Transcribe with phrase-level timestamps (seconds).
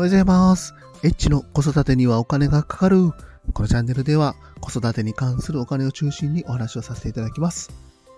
[0.00, 0.74] おはようございます。
[1.02, 3.10] エッチの子育てにはお金がかかる。
[3.52, 7.70] このチャンネルでは子育てに関するお金を中心にお話をさせていただきます。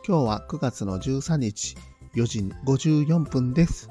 [0.07, 1.77] 今日は9月の13日
[2.14, 3.89] 4時54分です。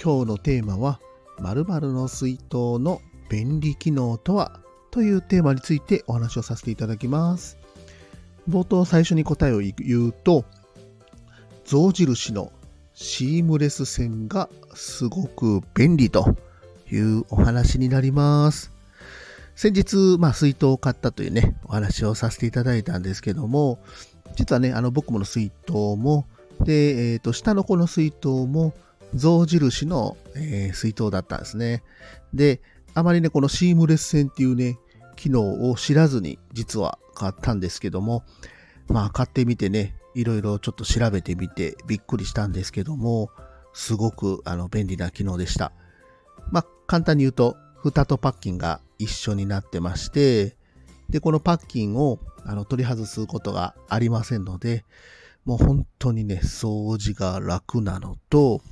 [0.00, 1.00] 今日のテーマは
[1.40, 4.60] 〇〇の水筒の便利機能とは？
[4.92, 7.58] というテーマについてお話をさせていただきます。
[8.48, 9.74] 冒頭最初に答えを言
[10.10, 10.44] うと、
[11.64, 12.52] 象印の
[12.92, 16.36] シームレス線がすごく便利と
[16.90, 18.72] いうお話になります。
[19.56, 23.78] 先日、まあ、水筒を買ったというね、お話をさせていただいたんですけども、
[24.36, 26.26] 実はね、あの僕もの水筒も、
[26.60, 28.74] で、えっ、と、下の子の水筒も、
[29.14, 31.82] 象印の、えー水筒だったんですね。
[32.32, 32.60] で、
[32.94, 34.78] あまりね、このシームレス線っていうね、
[35.16, 38.24] 機能を知らずに実は買ったんですけども、
[38.88, 43.30] まあ買ってみてね、いろいろちょっと調べてみてびっくりしたんですけども、
[43.72, 45.72] すごくあの便利な機能でした。
[46.50, 50.56] まあ簡単に言うと、蓋とパッキンが一緒になってまして、
[51.08, 54.84] で、このパッキンをあの取り外すことがありませんので、
[55.44, 58.62] もう本当にね、掃除が楽なのと、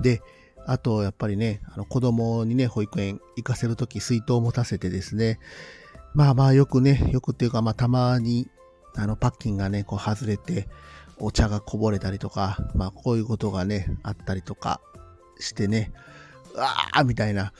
[0.00, 0.22] で、
[0.66, 5.38] あと、やっぱりね、あの子供にね、保育園行かせるとき水筒を持たせてですね、
[6.14, 8.48] まあまあよくね、よくっていうか、まあたまに、
[8.96, 10.68] あのパッキンがね、こう外れて、
[11.18, 14.80] お茶がこぼれたりとか、まあこういうことがね、あったりとか
[15.38, 15.92] してね、
[16.54, 17.52] うわーみたいな、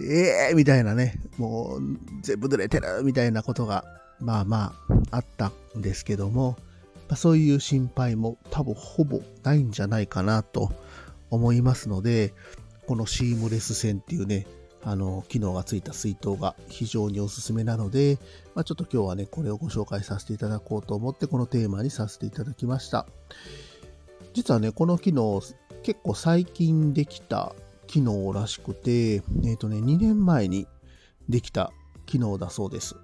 [0.00, 1.80] ええー、みたいなね、もう
[2.22, 3.84] 全部濡れてるみたいなことが、
[4.20, 4.74] まあま
[5.10, 6.56] ああったんですけども、
[7.08, 10.72] まあ、そういう心配も多分ほぼないんじゃないかなと
[11.30, 12.34] 思いますので、
[12.86, 14.46] このシームレス線っていうね、
[14.84, 18.18] あの、機能がついた水筒が非常におすすめなので、
[18.54, 23.06] まあ、ちょっと今日はね、これをご紹介させていただこうと思って、このテーマにさせていただきました。
[24.34, 25.40] 実はね、この機能、
[25.82, 27.54] 結構最近できた
[27.92, 30.66] 機能らしくて、えっ、ー、とね、2年前に
[31.28, 31.72] できた
[32.06, 32.96] 機能だそうです。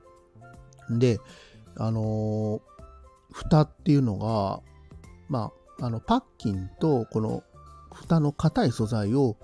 [0.89, 1.21] で、
[1.77, 2.61] あのー、
[3.31, 4.63] 蓋っていうのが、
[5.29, 7.43] まあ、あの、パッキンとこの
[7.93, 9.37] 蓋の硬い素材を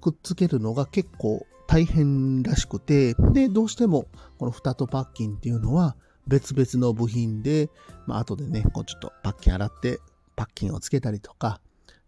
[0.00, 5.94] くっつけるのが結構大変らしくて、で、どうしてもこの蓋とパッキンっていうのは
[6.26, 7.70] 別々の部品で、
[8.08, 10.00] まあ後でね、こうちょっとパッキン洗って
[10.34, 11.60] パッキンをつけたりとか、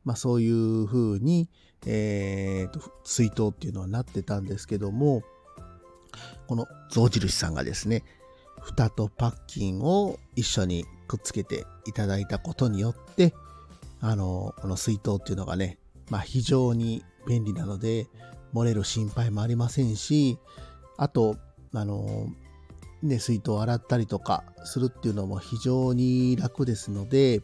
[0.05, 1.49] まあそういう風に、
[1.87, 5.23] えー、と、水筒っていうのはなってたんですけども、
[6.47, 8.03] この象印さんがですね、
[8.61, 13.35] 蓋とパッキンを一緒にくっつけていただいたことによって、
[14.01, 15.79] あの、この水筒っていうのがね、
[16.11, 18.07] まあ非常に便利なので、
[18.55, 20.39] 漏れる心配もありませんし、
[20.97, 21.37] あと、
[21.73, 22.29] あの、
[23.03, 27.41] ね、水筒を洗ったりとかするっていうのも非常に楽ですので、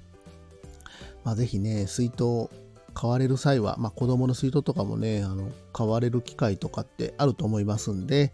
[1.26, 2.48] まあぜひね、水筒
[2.94, 8.32] 買われる際は、まあ子供の水筒とかもね、あの、買われる機会とかってあると思いますんで、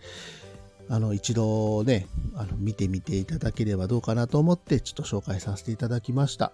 [0.90, 6.52] あの、一度ね、あの、見てみていただければどうかなと思って、ちょっと紹介させていただきました。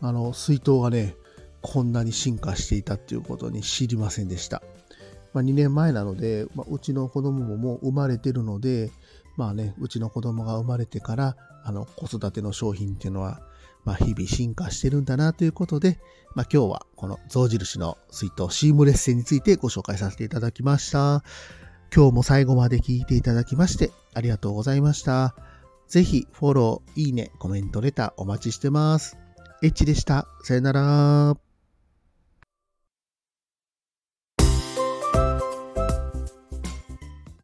[0.00, 1.16] あの、水筒がね、
[1.62, 4.62] こんなに進化していたっていうことに知りませんでした。
[5.34, 8.92] まあ、2年前なので、まあ、うちの子供ももう生まれてるので、
[9.36, 13.40] まあね、うちの子供が生まれてから、あの、子育ての商品っていうのは、
[13.84, 15.98] まあ、日々進化してるんだなということで、
[16.34, 21.22] まあ、今日はこの象印の水筒シームレッセンについてご紹介させていただきました。
[21.94, 25.34] 今日も最後まで聞いていただきましてありがとうございました。
[25.88, 29.18] ぜひフォロー、いいね、コメント、レターお待ちしてます。
[29.62, 30.28] エッチでした。
[30.44, 31.49] さよなら。